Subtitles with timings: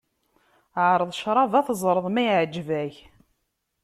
[0.89, 2.95] Ԑreḍ ccrab-a, teẓreḍ ma iεǧeb-ak.